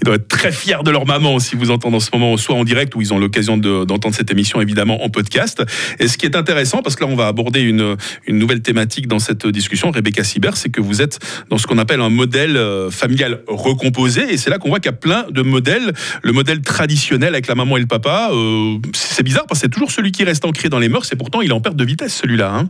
Ils 0.00 0.04
doivent 0.04 0.16
être 0.16 0.28
très 0.28 0.52
fiers 0.52 0.82
de 0.84 0.90
leur 0.90 1.06
maman 1.06 1.38
si 1.38 1.56
vous 1.56 1.70
entendez 1.70 1.96
en 1.96 2.00
ce 2.00 2.10
moment, 2.12 2.36
soit 2.36 2.54
en 2.56 2.64
direct 2.64 2.94
ou 2.94 3.00
ils 3.00 3.12
ont 3.12 3.18
l'occasion 3.18 3.56
de- 3.56 3.84
d'entendre 3.84 4.14
cette 4.14 4.30
émission 4.30 4.60
évidemment 4.60 5.04
en 5.04 5.08
podcast. 5.10 5.62
Et 5.98 6.08
ce 6.08 6.18
qui 6.18 6.26
est 6.26 6.36
intéressant, 6.36 6.82
parce 6.82 6.96
que 6.96 7.04
là 7.04 7.10
on 7.10 7.16
va 7.16 7.26
aborder 7.26 7.60
une, 7.60 7.96
une 8.26 8.38
nouvelle 8.38 8.62
thématique 8.62 9.06
dans 9.08 9.18
cette 9.18 9.46
discussion, 9.46 9.90
Rebecca 9.90 10.24
Sibert, 10.24 10.56
c'est 10.56 10.70
que 10.70 10.80
vous 10.80 11.02
êtes 11.02 11.18
dans 11.50 11.58
ce 11.58 11.66
qu'on 11.66 11.78
appelle 11.78 12.00
un 12.00 12.10
modèle 12.10 12.56
euh, 12.56 12.90
familial 12.90 13.42
recomposé. 13.46 14.32
Et 14.32 14.36
c'est 14.36 14.50
là 14.50 14.58
qu'on 14.58 14.68
voit 14.68 14.80
qu'il 14.80 14.90
y 14.90 14.94
a 14.94 14.96
plein 14.96 15.26
de 15.30 15.42
modèles. 15.42 15.92
Le 16.22 16.32
modèle 16.32 16.60
traditionnel 16.62 17.34
avec 17.34 17.46
la 17.46 17.54
maman 17.54 17.76
et 17.76 17.80
le 17.80 17.86
papa, 17.86 18.30
euh, 18.32 18.76
c'est 18.94 19.22
bizarre 19.22 19.46
parce 19.46 19.60
que 19.60 19.66
c'est 19.66 19.70
toujours 19.72 19.90
celui 19.90 20.12
qui 20.12 20.24
reste 20.24 20.44
ancré 20.44 20.68
dans 20.68 20.78
les 20.78 20.88
mœurs 20.88 21.10
et 21.12 21.16
pourtant 21.16 21.40
il 21.40 21.50
est 21.50 21.54
en 21.54 21.60
perte 21.60 21.76
de 21.76 21.84
vitesse 21.84 22.14
celui-là. 22.22 22.52
hein. 22.54 22.68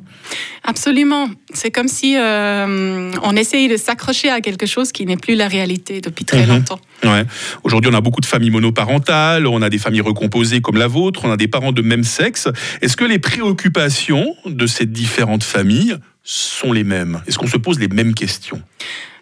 Absolument. 0.64 1.28
C'est 1.54 1.70
comme 1.70 1.88
si 1.88 2.16
euh, 2.16 3.10
on 3.22 3.37
essayait 3.37 3.69
de 3.69 3.76
s'accrocher 3.76 4.31
à 4.31 4.40
quelque 4.40 4.66
chose 4.66 4.93
qui 4.93 5.06
n'est 5.06 5.16
plus 5.16 5.34
la 5.34 5.49
réalité 5.49 6.00
depuis 6.00 6.25
très 6.25 6.43
Mhm. 6.43 6.49
longtemps. 6.49 6.81
Ouais. 7.04 7.25
Aujourd'hui, 7.64 7.90
on 7.93 7.96
a 7.96 8.00
beaucoup 8.00 8.20
de 8.20 8.26
familles 8.26 8.50
monoparentales, 8.50 9.46
on 9.46 9.60
a 9.60 9.70
des 9.70 9.78
familles 9.78 10.02
recomposées 10.02 10.60
comme 10.60 10.76
la 10.76 10.87
vôtre, 10.87 11.25
on 11.25 11.32
a 11.32 11.37
des 11.37 11.49
parents 11.49 11.72
de 11.72 11.82
même 11.82 12.04
sexe. 12.04 12.49
Est-ce 12.81 12.96
que 12.96 13.04
les 13.04 13.19
préoccupations 13.19 14.37
de 14.46 14.66
ces 14.66 14.87
différentes 14.87 15.43
familles 15.43 15.96
sont 16.22 16.72
les 16.72 16.84
mêmes? 16.84 17.20
Est-ce 17.26 17.38
qu'on 17.38 17.49
se 17.49 17.56
pose 17.56 17.81
les 17.81 17.88
mêmes 17.88 18.14
questions? 18.14 18.62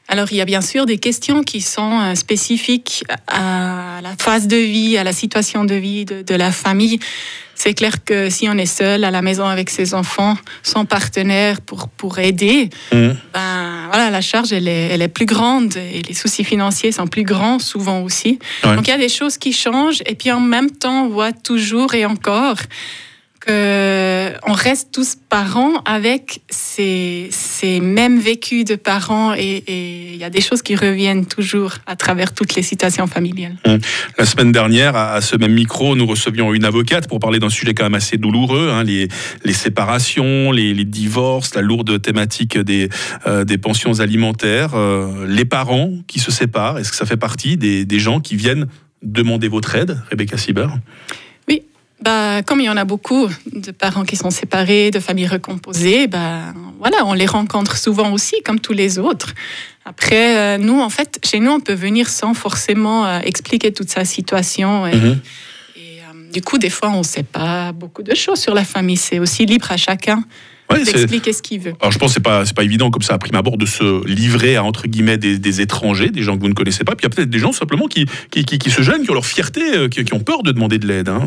Alors, 0.09 0.27
il 0.32 0.37
y 0.37 0.41
a 0.41 0.44
bien 0.44 0.61
sûr 0.61 0.87
des 0.87 0.99
questions 0.99 1.43
qui 1.43 1.61
sont 1.61 2.01
euh, 2.01 2.15
spécifiques 2.17 3.05
à 3.29 4.01
la 4.03 4.17
phase 4.19 4.49
de 4.49 4.56
vie, 4.56 4.99
à 4.99 5.05
la 5.05 5.13
situation 5.13 5.65
de 5.65 5.77
vie 5.77 6.05
de, 6.05 6.22
de 6.22 6.34
la 6.34 6.51
famille. 6.51 6.99
C'est 7.62 7.74
clair 7.74 8.02
que 8.05 8.31
si 8.31 8.48
on 8.48 8.56
est 8.56 8.64
seul 8.64 9.05
à 9.05 9.10
la 9.10 9.20
maison 9.20 9.44
avec 9.46 9.69
ses 9.69 9.93
enfants, 9.93 10.34
sans 10.62 10.86
partenaire 10.86 11.60
pour, 11.60 11.88
pour 11.88 12.19
aider, 12.19 12.70
Mhm. 12.90 13.14
ben, 13.34 13.86
voilà, 13.90 14.08
la 14.08 14.22
charge, 14.22 14.50
elle 14.55 14.67
est, 14.67 14.88
elle 14.93 15.02
est 15.02 15.08
plus 15.08 15.26
grande 15.26 15.76
et 15.76 16.00
les 16.08 16.14
soucis 16.14 16.43
financiers 16.43 16.90
sont 16.90 17.06
plus 17.06 17.22
grands 17.22 17.58
souvent 17.58 18.00
aussi. 18.00 18.38
Ouais. 18.64 18.76
Donc, 18.76 18.88
il 18.88 18.90
y 18.90 18.94
a 18.94 18.98
des 18.98 19.10
choses 19.10 19.36
qui 19.36 19.52
changent 19.52 20.02
et 20.06 20.14
puis 20.14 20.32
en 20.32 20.40
même 20.40 20.70
temps, 20.70 21.05
on 21.05 21.08
voit 21.10 21.32
toujours 21.32 21.93
et 21.93 22.06
encore 22.06 22.56
que 23.40 24.19
on 24.51 24.53
reste 24.53 24.89
tous 24.91 25.17
parents 25.29 25.81
avec 25.85 26.41
ces, 26.51 27.31
mêmes 27.81 28.19
vécus 28.19 28.65
de 28.65 28.75
parents 28.75 29.33
et 29.33 29.63
il 30.13 30.17
y 30.17 30.25
a 30.25 30.31
des 30.31 30.41
choses 30.41 30.61
qui 30.61 30.75
reviennent 30.75 31.25
toujours 31.25 31.75
à 31.87 31.95
travers 31.95 32.35
toutes 32.35 32.57
les 32.57 32.63
situations 32.63 33.07
familiales. 33.07 33.57
La 34.19 34.27
semaine 34.27 34.51
dernière, 34.51 34.97
à 34.97 35.21
ce 35.21 35.37
même 35.37 35.53
micro, 35.53 35.95
nous 35.95 36.05
recevions 36.05 36.53
une 36.53 36.65
avocate 36.65 37.07
pour 37.07 37.21
parler 37.21 37.39
d'un 37.39 37.49
sujet 37.49 37.75
quand 37.75 37.85
même 37.85 37.95
assez 37.95 38.17
douloureux, 38.17 38.71
hein, 38.73 38.83
les, 38.83 39.09
séparations, 39.53 40.51
les, 40.51 40.85
divorces, 40.85 41.55
la 41.55 41.63
lourde 41.63 42.03
thématique 42.03 42.59
des, 42.59 42.89
euh, 43.29 43.45
pensions 43.63 44.01
alimentaires, 44.01 44.75
euh, 44.75 45.27
les 45.29 45.45
parents 45.45 45.93
qui 46.09 46.19
se 46.19 46.33
séparent. 46.33 46.79
Est-ce 46.79 46.91
que 46.91 46.97
ça 46.97 47.07
fait 47.07 47.17
partie 47.17 47.57
des, 47.57 47.85
des 47.85 47.99
gens 48.01 48.19
qui 48.19 48.35
viennent 48.35 48.67
demander 49.03 49.47
votre 49.47 49.77
aide, 49.77 50.03
Rebecca 50.11 50.37
Sieber? 50.37 50.71
Bah, 52.03 52.43
comme 52.43 52.61
il 52.61 52.65
y 52.67 52.71
en 52.71 52.77
a 52.79 52.85
beaucoup 52.85 53.29
de 53.53 53.71
parents 53.73 54.05
qui 54.05 54.17
sont 54.17 54.31
séparés, 54.31 54.91
de 54.91 55.01
familles 55.01 55.27
recomposées, 55.27 56.07
bah, 56.07 56.55
voilà, 56.79 57.05
on 57.05 57.13
les 57.13 57.27
rencontre 57.27 57.77
souvent 57.77 58.13
aussi, 58.13 58.37
comme 58.45 58.59
tous 58.59 58.73
les 58.73 58.99
autres. 58.99 59.35
Après, 59.85 60.37
euh, 60.37 60.59
nous, 60.59 60.81
en 60.81 60.89
fait, 60.89 61.19
chez 61.25 61.41
nous, 61.41 61.51
on 61.51 61.61
peut 61.61 61.75
venir 61.75 62.09
sans 62.09 62.33
forcément 62.33 63.05
euh, 63.07 63.19
expliquer 63.21 63.73
toute 63.73 63.91
sa 63.91 64.05
situation. 64.07 64.87
Et, 64.87 64.95
Mhm. 64.97 65.21
et, 65.77 65.81
euh, 65.81 66.33
du 66.33 66.41
coup, 66.41 66.57
des 66.59 66.71
fois, 66.71 66.89
on 66.91 66.99
ne 66.99 67.03
sait 67.03 67.23
pas 67.23 67.73
beaucoup 67.73 68.03
de 68.03 68.15
choses 68.15 68.41
sur 68.41 68.55
la 68.55 68.65
famille. 68.65 68.97
C'est 68.97 69.19
aussi 69.19 69.45
libre 69.45 69.71
à 69.71 69.77
chacun 69.77 70.25
Ouais, 70.70 70.84
d'expliquer 70.84 71.32
ce 71.32 71.43
qu'il 71.43 71.60
veut. 71.60 71.74
Alors 71.81 71.93
je 71.93 71.98
pense 71.98 72.10
que 72.10 72.15
c'est 72.15 72.20
pas 72.20 72.44
c'est 72.46 72.55
pas 72.56 72.65
évident 72.65 72.91
comme 72.91 73.03
ça 73.03 73.15
à 73.15 73.19
prime 73.19 73.34
abord 73.36 73.56
de 73.58 73.67
se 73.67 74.06
livrer 74.06 74.56
à 74.56 74.65
entre 74.65 74.86
guillemets 74.86 75.19
des, 75.19 75.39
des 75.39 75.60
étrangers, 75.60 76.10
des 76.10 76.22
gens 76.22 76.36
que 76.36 76.43
vous 76.43 76.48
ne 76.48 76.55
connaissez 76.55 76.84
pas. 76.84 76.94
Puis 76.94 77.05
il 77.05 77.10
y 77.10 77.12
a 77.12 77.15
peut-être 77.15 77.31
des 77.31 77.39
gens 77.39 77.53
simplement 77.53 77.86
qui 77.86 78.06
qui, 78.31 78.44
qui, 78.44 78.58
qui 78.58 78.70
se 78.70 78.82
gênent, 78.82 79.03
qui 79.03 79.10
ont 79.10 79.15
leur 79.15 79.27
fierté, 79.27 79.60
euh, 79.74 79.89
qui, 79.89 80.05
qui 80.05 80.15
ont 80.15 80.20
peur 80.20 80.43
de 80.43 80.53
demander 80.53 80.79
de 80.79 80.86
l'aide. 80.86 81.08
hein. 81.08 81.22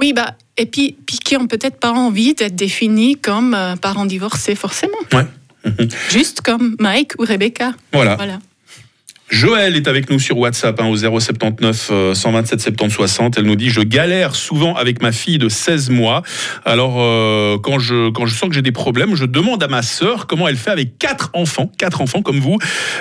Oui, 0.00 0.12
bah, 0.12 0.34
Et 0.56 0.66
puis, 0.66 0.96
puis 1.06 1.18
qui 1.18 1.36
ont 1.36 1.46
peut-être 1.46 1.78
pas 1.78 1.92
envie 1.92 2.34
d'être 2.34 2.56
définis 2.56 3.16
comme 3.16 3.54
euh, 3.54 3.76
parents 3.76 4.06
divorcés 4.06 4.54
forcément. 4.56 4.98
Ouais. 5.12 5.26
Juste 6.10 6.40
comme 6.40 6.76
Mike 6.78 7.12
ou 7.18 7.24
Rebecca. 7.24 7.72
Voilà. 7.92 8.16
Voilà. 8.16 8.38
Joël 9.30 9.74
est 9.74 9.88
avec 9.88 10.10
nous 10.10 10.18
sur 10.18 10.38
WhatsApp 10.38 10.78
hein, 10.80 10.86
au 10.86 10.96
079 10.96 11.88
euh, 11.90 12.14
127 12.14 12.60
70 12.60 12.90
60. 12.92 13.38
Elle 13.38 13.44
nous 13.44 13.56
dit 13.56 13.70
Je 13.70 13.80
galère 13.80 14.34
souvent 14.34 14.74
avec 14.74 15.02
ma 15.02 15.12
fille 15.12 15.38
de 15.38 15.48
16 15.48 15.90
mois. 15.90 16.22
Alors, 16.64 16.96
euh, 16.98 17.58
quand, 17.58 17.78
je, 17.78 18.10
quand 18.10 18.26
je 18.26 18.34
sens 18.34 18.48
que 18.50 18.54
j'ai 18.54 18.62
des 18.62 18.72
problèmes, 18.72 19.14
je 19.14 19.24
demande 19.24 19.62
à 19.62 19.68
ma 19.68 19.82
sœur 19.82 20.26
comment 20.26 20.46
elle 20.46 20.56
fait 20.56 20.70
avec 20.70 20.98
quatre 20.98 21.30
enfants, 21.32 21.70
quatre 21.78 22.00
enfants 22.02 22.22
comme 22.22 22.38
vous. 22.38 22.58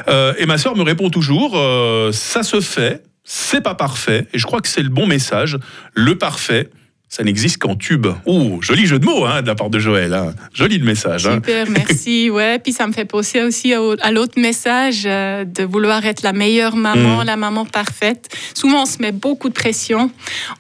Euh, 0.08 0.34
et 0.38 0.46
ma 0.46 0.58
sœur 0.58 0.78
me 0.78 0.84
répond 0.84 1.10
toujours 1.10 1.54
euh, 1.56 2.12
Ça 2.14 2.44
se 2.44 2.62
fait, 2.62 3.04
c'est 3.26 3.62
pas 3.62 3.76
parfait. 3.76 4.28
Et 4.34 4.40
je 4.40 4.46
crois 4.46 4.62
que 4.62 4.70
c'est 4.70 4.84
le 4.84 4.90
bon 4.90 5.08
message. 5.08 5.58
Le 5.94 6.18
parfait, 6.18 6.70
ça 7.16 7.24
n'existe 7.24 7.60
qu'en 7.60 7.76
tube. 7.76 8.08
Ouh, 8.26 8.60
joli 8.64 8.88
jeu 8.88 8.98
de 8.98 9.06
mots 9.06 9.24
hein, 9.26 9.44
de 9.44 9.48
la 9.48 9.54
part 9.54 9.70
de 9.70 9.78
Joël. 9.78 10.12
hein. 10.16 10.34
Joli 10.52 10.80
le 10.80 10.86
message. 10.86 11.28
hein. 11.28 11.36
Super, 11.36 11.70
merci. 11.70 12.30
Ouais, 12.32 12.58
puis 12.58 12.74
ça 12.74 12.88
me 12.88 12.92
fait 12.94 13.06
penser 13.06 13.44
aussi 13.44 13.76
au- 13.78 13.96
à 14.02 14.12
l'autre 14.12 14.40
message 14.42 15.04
euh, 15.06 15.46
de 15.46 15.64
vouloir 15.64 16.04
être 16.08 16.24
la 16.24 16.34
meilleure 16.34 16.76
maman, 16.76 17.22
Mm. 17.22 17.26
la 17.26 17.38
maman 17.38 17.66
parfaite. 17.66 18.36
Souvent, 18.56 18.82
on 18.84 18.86
se 18.88 19.00
met 19.00 19.12
beaucoup 19.12 19.50
de 19.50 19.54
pression. 19.54 20.10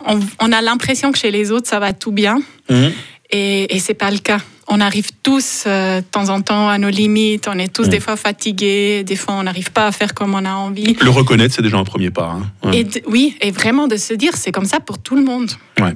On, 0.05 0.19
on 0.39 0.51
a 0.51 0.61
l'impression 0.61 1.11
que 1.11 1.17
chez 1.17 1.31
les 1.31 1.49
autres, 1.51 1.67
ça 1.67 1.79
va 1.79 1.91
tout 1.93 2.11
bien. 2.11 2.39
Mhm. 2.69 2.91
Et, 3.31 3.75
et 3.75 3.79
c'est 3.79 3.95
pas 3.95 4.11
le 4.11 4.19
cas. 4.19 4.37
On 4.67 4.79
arrive 4.79 5.07
tous 5.23 5.65
euh, 5.67 5.99
de 5.99 6.05
temps 6.05 6.29
en 6.29 6.41
temps 6.41 6.69
à 6.69 6.77
nos 6.77 6.89
limites. 6.89 7.47
On 7.47 7.59
est 7.59 7.71
tous 7.71 7.87
Mm. 7.87 7.89
des 7.89 7.99
fois 7.99 8.15
fatigués. 8.15 9.03
Des 9.03 9.15
fois, 9.15 9.35
on 9.35 9.43
n'arrive 9.43 9.71
pas 9.71 9.87
à 9.87 9.91
faire 9.91 10.13
comme 10.13 10.33
on 10.35 10.45
a 10.45 10.53
envie. 10.53 10.95
Le 11.01 11.09
reconnaître, 11.09 11.53
c'est 11.53 11.61
déjà 11.61 11.77
un 11.77 11.83
premier 11.83 12.09
pas. 12.11 12.37
hein. 12.39 12.51
Ouais. 12.69 12.79
Et 12.79 12.83
de- 12.85 13.01
oui, 13.07 13.35
et 13.41 13.51
vraiment 13.51 13.87
de 13.87 13.97
se 13.97 14.13
dire, 14.13 14.31
c'est 14.35 14.51
comme 14.51 14.65
ça 14.65 14.79
pour 14.79 14.99
tout 14.99 15.15
le 15.15 15.23
monde. 15.23 15.51
Ouais. 15.81 15.93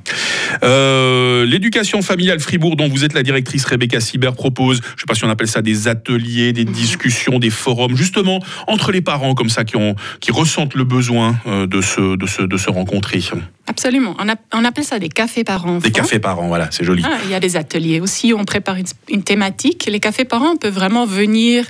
Euh, 0.64 1.46
L'éducation 1.46 2.02
familiale 2.02 2.40
Fribourg, 2.40 2.76
dont 2.76 2.90
vous 2.90 3.04
êtes 3.06 3.14
la 3.14 3.24
directrice, 3.24 3.64
Rebecca 3.66 4.00
Sibert, 4.02 4.34
propose, 4.34 4.78
je 4.82 4.94
ne 4.94 5.00
sais 5.00 5.06
pas 5.08 5.16
si 5.16 5.24
on 5.24 5.30
appelle 5.30 5.48
ça 5.48 5.62
des 5.62 5.88
ateliers, 5.88 6.52
des 6.52 6.66
discussions, 6.66 7.40
des 7.40 7.50
forums, 7.50 7.96
justement 7.96 8.42
entre 8.68 8.92
les 8.92 9.02
parents 9.02 9.34
comme 9.34 9.50
ça 9.50 9.64
qui, 9.64 9.78
ont, 9.78 9.96
qui 10.20 10.32
ressentent 10.32 10.76
le 10.76 10.84
besoin 10.84 11.38
euh, 11.48 11.68
de, 11.68 11.82
se, 11.82 12.16
de, 12.18 12.26
se, 12.26 12.42
de 12.42 12.58
se 12.58 12.70
rencontrer. 12.70 13.22
Absolument. 13.68 14.16
On, 14.20 14.30
a- 14.30 14.36
on 14.54 14.64
appelle 14.66 14.86
ça 14.86 14.98
des 15.00 15.10
cafés 15.10 15.44
par 15.44 15.66
enfant. 15.66 15.80
Des 15.80 15.92
cafés 15.92 16.20
parents, 16.20 16.48
voilà, 16.48 16.70
c'est 16.72 16.84
joli. 16.86 17.04
Ah, 17.06 17.18
il 17.26 17.30
y 17.32 17.34
a 17.36 17.40
des 17.40 17.56
ateliers 17.58 18.00
aussi, 18.00 18.34
on 18.34 18.46
prépare 18.46 18.76
une, 18.78 18.86
une 19.10 19.24
thématique. 19.24 19.86
Les 19.92 20.00
cafés 20.00 20.26
parents 20.26 20.56
peuvent 20.56 20.74
vraiment 20.74 21.06
venir 21.06 21.66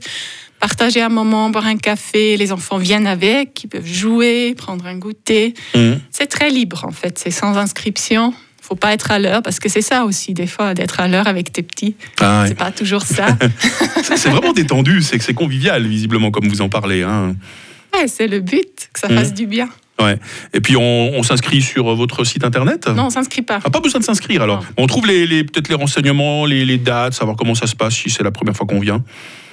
partager 0.59 1.01
un 1.01 1.09
moment, 1.09 1.49
boire 1.49 1.67
un 1.67 1.77
café, 1.77 2.35
les 2.37 2.51
enfants 2.51 2.77
viennent 2.77 3.05
avec, 3.07 3.63
ils 3.63 3.67
peuvent 3.67 3.85
jouer, 3.85 4.55
prendre 4.55 4.85
un 4.87 4.95
goûter. 4.95 5.53
Mhm. 5.75 5.99
C'est 6.11 6.27
très 6.27 6.49
libre 6.49 6.83
en 6.85 6.91
fait, 6.91 7.19
c'est 7.19 7.31
sans 7.31 7.57
inscription. 7.57 8.33
Faut 8.61 8.75
pas 8.75 8.91
être 8.93 9.11
à 9.11 9.19
l'heure 9.19 9.41
parce 9.43 9.59
que 9.59 9.69
c'est 9.69 9.81
ça 9.81 10.03
aussi 10.03 10.33
des 10.33 10.47
fois 10.47 10.73
d'être 10.73 10.99
à 10.99 11.07
l'heure 11.07 11.27
avec 11.27 11.53
tes 11.53 11.63
petits. 11.63 11.95
Ah, 12.19 12.41
ouais. 12.41 12.49
C'est 12.49 12.55
pas 12.55 12.71
toujours 12.71 13.03
ça. 13.03 13.37
C'est 14.03 14.29
vraiment 14.29 14.51
détendu, 14.53 15.01
c'est 15.01 15.17
que 15.17 15.23
c'est 15.23 15.33
convivial, 15.33 15.85
visiblement, 15.87 16.31
comme 16.31 16.47
vous 16.47 16.61
en 16.61 16.69
parlez. 16.69 17.01
hein. 17.03 17.35
ouais, 17.93 18.07
c'est 18.07 18.27
le 18.27 18.39
but 18.39 18.89
que 18.93 18.99
ça 18.99 19.07
Mhm. 19.09 19.17
fasse 19.17 19.33
du 19.33 19.45
bien. 19.45 19.69
Ouais. 19.99 20.19
Et 20.53 20.61
puis, 20.61 20.75
on, 20.77 20.81
on 21.15 21.23
s'inscrit 21.23 21.59
sur 21.61 21.95
votre 21.95 22.23
site 22.23 22.43
internet? 22.43 22.87
Non, 22.87 23.05
on 23.05 23.09
s'inscrit 23.09 23.41
pas. 23.41 23.59
Ah, 23.63 23.69
pas 23.71 23.79
besoin 23.79 23.99
de 23.99 24.05
s'inscrire 24.05 24.43
alors. 24.43 24.61
Non. 24.61 24.67
On 24.77 24.85
trouve 24.87 25.07
les, 25.07 25.25
les- 25.25 25.43
peut-être 25.43 25.69
les 25.69 25.75
renseignements, 25.75 26.45
les, 26.45 26.65
les 26.65 26.77
dates, 26.77 27.13
savoir 27.13 27.35
comment 27.35 27.55
ça 27.55 27.65
se 27.67 27.75
passe 27.75 27.95
si 27.95 28.09
c'est 28.11 28.21
la 28.23 28.29
première 28.31 28.55
fois 28.55 28.67
qu'on 28.67 28.79
vient. 28.79 29.03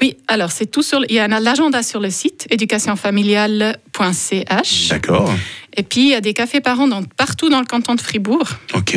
Oui, 0.03 0.17
alors 0.29 0.53
c'est 0.53 0.67
tout 0.67 0.83
sur. 0.83 1.01
Il 1.09 1.15
y 1.15 1.19
a 1.19 1.27
l'agenda 1.29 1.83
sur 1.83 1.99
le 2.01 2.11
site 2.11 2.47
éducationfamiliale.ch. 2.51 4.89
D'accord. 4.89 5.33
Et 5.77 5.83
puis 5.83 6.03
il 6.03 6.09
y 6.11 6.15
a 6.15 6.21
des 6.21 6.35
cafés 6.35 6.61
parents 6.61 6.89
dans- 6.89 7.03
partout 7.03 7.49
dans 7.49 7.61
le 7.61 7.67
canton 7.67 7.95
de 7.95 8.01
Fribourg. 8.01 8.49
Ok. 8.75 8.97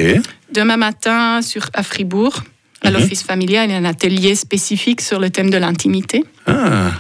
Demain 0.54 0.78
matin, 0.78 1.42
sur, 1.42 1.70
à 1.74 1.84
Fribourg, 1.84 2.44
à 2.84 2.90
Mhm. 2.92 2.98
l'Office 2.98 3.24
familial, 3.24 3.70
il 3.70 3.74
y 3.74 3.76
a 3.76 3.78
un 3.78 3.86
atelier 3.86 4.36
spécifique 4.36 5.02
sur 5.02 5.20
le 5.20 5.30
thème 5.30 5.50
de 5.50 5.58
l'intimité. 5.58 6.24
Ah. 6.46 6.92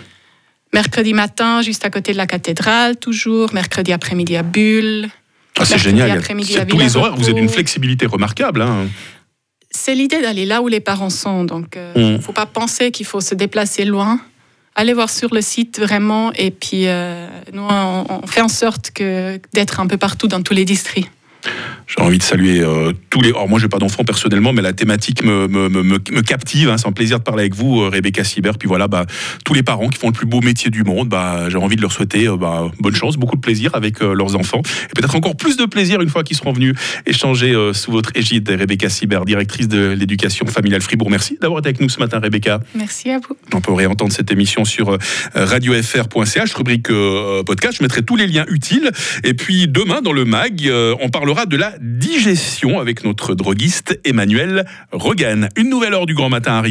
Mercredi 0.74 1.14
matin, 1.14 1.62
juste 1.62 1.86
à 1.86 1.90
côté 1.90 2.12
de 2.12 2.18
la 2.18 2.28
cathédrale, 2.28 2.98
toujours. 2.98 3.54
Mercredi 3.54 3.94
après-midi 3.94 4.36
à 4.36 4.44
Bulle. 4.44 5.10
Ah, 5.60 5.66
c'est 5.66 5.78
génial. 5.78 6.12
a- 6.12 6.14
à 6.62 6.66
tous 6.66 6.78
les 6.78 6.98
horaires, 6.98 7.16
vous 7.16 7.30
avez 7.30 7.40
une 7.40 7.50
flexibilité 7.50 8.06
remarquable. 8.06 8.62
hein. 8.62 8.88
C'est 9.72 9.96
l'idée 9.96 10.22
d'aller 10.22 10.46
là 10.46 10.62
où 10.62 10.68
les 10.68 10.80
parents 10.80 11.10
sont. 11.10 11.44
Donc, 11.44 11.78
il 11.96 12.02
ne 12.02 12.12
Mhm. 12.14 12.22
faut 12.22 12.32
pas 12.32 12.46
penser 12.46 12.92
qu'il 12.92 13.06
faut 13.06 13.22
se 13.22 13.34
déplacer 13.36 13.86
loin. 13.86 14.20
Allez 14.76 14.94
voir 14.94 15.10
sur 15.10 15.34
le 15.34 15.42
site 15.42 15.80
vraiment. 15.80 16.32
Et 16.34 16.52
puis, 16.52 16.88
euh, 16.88 17.28
nous, 17.54 17.64
on, 17.68 18.06
on 18.24 18.28
fait 18.28 18.42
en 18.42 18.48
sorte 18.48 18.92
que 18.92 19.40
d'être 19.54 19.80
un 19.80 19.88
peu 19.88 19.98
partout 19.98 20.28
dans 20.28 20.42
tous 20.44 20.54
les 20.54 20.66
districts. 20.66 21.10
J'ai 21.88 22.04
envie 22.04 22.18
de 22.18 22.24
saluer 22.24 22.60
euh, 22.60 22.92
tous 23.10 23.22
les. 23.22 23.30
Alors 23.30 23.48
moi, 23.48 23.60
j'ai 23.60 23.70
pas 23.70 23.78
d'enfants 23.80 24.04
personnellement, 24.04 24.52
mais 24.52 24.62
la 24.62 24.74
thématique 24.74 25.24
me, 25.24 25.48
me, 25.48 25.70
me, 25.70 25.84
me- 25.84 25.98
captive. 26.22 26.70
hein. 26.70 26.78
C'est 26.78 26.88
un 26.88 26.92
plaisir 26.92 27.20
de 27.20 27.24
parler 27.24 27.44
avec 27.44 27.56
vous, 27.56 27.82
euh, 27.82 27.88
Rebecca 27.90 28.26
Sibert. 28.26 28.58
Puis 28.58 28.68
voilà, 28.68 28.90
bah, 28.90 29.06
tous 29.46 29.54
les 29.54 29.64
parents 29.64 29.88
qui 29.88 29.98
font 29.98 30.08
le 30.08 30.14
plus 30.14 30.26
beau 30.26 30.42
métier 30.42 30.70
du 30.70 30.84
monde, 30.84 31.08
bah, 31.08 31.50
j'ai 31.50 31.56
envie 31.58 31.78
de 31.78 31.82
leur 31.82 31.94
souhaiter 31.94 32.28
euh, 32.28 32.36
bah, 32.36 32.70
bonne 32.82 32.94
chance, 32.94 33.16
beaucoup 33.16 33.38
de 33.38 33.42
plaisir 33.42 33.72
avec 33.74 34.02
euh, 34.02 34.14
leurs 34.14 34.36
enfants, 34.36 34.62
et 34.66 34.94
peut-être 35.00 35.16
encore 35.16 35.38
plus 35.38 35.56
de 35.56 35.64
plaisir 35.66 36.02
une 36.02 36.10
fois 36.10 36.24
qu'ils 36.26 36.36
seront 36.36 36.52
venus 36.52 36.74
échanger 37.06 37.54
sous 37.74 37.92
votre 37.92 38.12
égide. 38.16 38.50
Rebecca 38.50 38.90
Sibert, 38.90 39.24
directrice 39.24 39.70
de 39.70 39.88
l'éducation 39.98 40.46
familiale 40.46 40.82
Fribourg. 40.82 41.10
Merci 41.10 41.38
d'avoir 41.42 41.60
été 41.60 41.70
avec 41.70 41.80
nous 41.80 41.88
ce 41.90 42.00
matin, 42.00 42.20
Rebecca. 42.20 42.60
Merci 42.76 43.12
à 43.12 43.20
vous. 43.20 43.36
On 43.54 43.62
peut 43.62 43.72
réentendre 43.74 44.12
cette 44.12 44.30
émission 44.32 44.66
sur 44.66 44.98
radiofr.ch, 45.34 46.54
rubrique 46.54 46.90
podcast. 47.46 47.78
Je 47.78 47.84
mettrai 47.84 48.02
tous 48.04 48.16
les 48.16 48.28
liens 48.28 48.46
utiles. 48.50 48.92
Et 49.24 49.34
puis 49.34 49.68
demain, 49.68 50.02
dans 50.02 50.14
le 50.14 50.26
MAG, 50.26 50.70
on 51.02 51.10
parlera 51.10 51.46
de 51.46 51.56
la 51.58 51.77
digestion 51.80 52.80
avec 52.80 53.04
notre 53.04 53.36
droguiste 53.36 54.00
Emmanuel 54.04 54.66
Rogan. 54.92 55.50
Une 55.56 55.70
nouvelle 55.70 55.94
heure 55.94 56.06
du 56.06 56.14
grand 56.14 56.30
matin 56.30 56.54
arrive. 56.54 56.66